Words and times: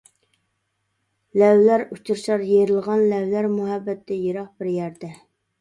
لەۋلەر 1.41 1.83
ئۇچرىشار، 1.95 2.45
يېرىلغان 2.53 3.05
لەۋلەر، 3.13 3.49
مۇھەببەتتىن 3.59 4.25
يىراق 4.27 4.49
بىر 4.63 4.73
يەردە. 4.79 5.13